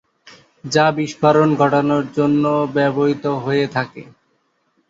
[0.63, 4.01] যা বিস্ফোরণ ঘটানোর জন্যে ব্যবহৃত হয়ে থাকে।